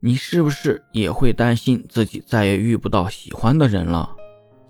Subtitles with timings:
[0.00, 4.14] 你是不是也会担心自己再也遇不到喜欢的人了？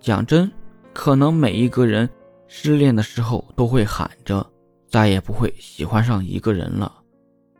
[0.00, 0.50] 讲真，
[0.94, 2.08] 可能每一个人
[2.46, 4.46] 失恋的时候都会喊着
[4.88, 7.02] 再也不会喜欢上一个人了。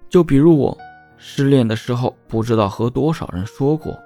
[0.09, 0.79] 就比如我
[1.19, 3.99] 失恋的时候，不知道和多少人说过，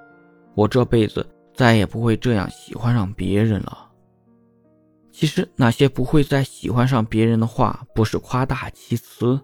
[0.55, 1.23] 我这辈子
[1.53, 3.89] 再也不会这样喜欢上别人了。
[5.11, 9.39] 其实那些不会再喜欢上别人的话，不是夸大其词。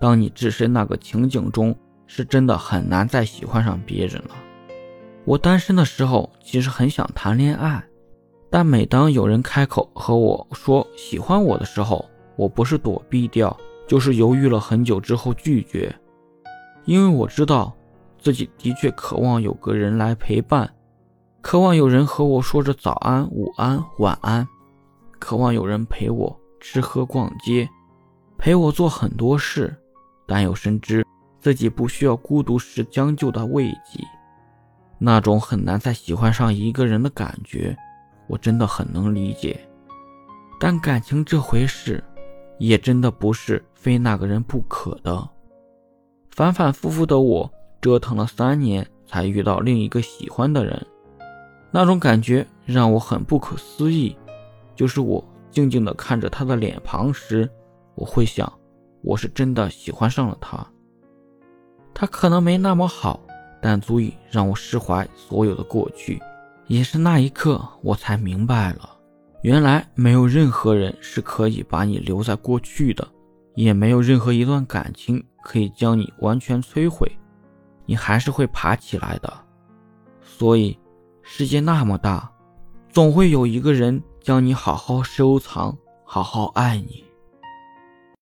[0.00, 1.76] 当你置身那个情景中。
[2.06, 4.36] 是真的很难再喜欢上别人了。
[5.24, 7.84] 我单身的时候，其实很想谈恋爱，
[8.48, 12.04] 但每当有人开口和我说喜欢我的时候，
[12.36, 13.56] 我不是躲避掉，
[13.88, 15.94] 就是犹豫了很久之后拒绝。
[16.84, 17.74] 因为我知道
[18.18, 20.72] 自己的确渴望有个人来陪伴，
[21.40, 24.46] 渴望有人和我说着早安、午安、晚安，
[25.18, 27.68] 渴望有人陪我吃喝逛街，
[28.38, 29.76] 陪我做很多事，
[30.24, 31.04] 但又深知。
[31.38, 34.04] 自己不需要孤独时将就的慰藉，
[34.98, 37.76] 那种很难再喜欢上一个人的感觉，
[38.26, 39.58] 我真的很能理解。
[40.58, 42.02] 但感情这回事，
[42.58, 45.28] 也真的不是非那个人不可的。
[46.30, 50.86] 反反复复的我折腾了三年，才遇到另一个喜欢的人，
[51.70, 54.16] 那种感觉让我很不可思议。
[54.74, 57.48] 就是我静静的看着他的脸庞时，
[57.94, 58.50] 我会想，
[59.02, 60.66] 我是真的喜欢上了他。
[61.98, 63.18] 他可能没那么好，
[63.58, 66.22] 但足以让我释怀所有的过去。
[66.66, 68.86] 也是那一刻，我才明白了，
[69.40, 73.08] 原来没有任何人是可以把你留在过去的，
[73.54, 77.10] 也没有任何一段感情可以将你完全摧毁，
[77.86, 79.32] 你还是会爬起来的。
[80.22, 80.78] 所以，
[81.22, 82.30] 世界那么大，
[82.90, 85.74] 总会有一个人将你好好收藏，
[86.04, 87.05] 好好爱你。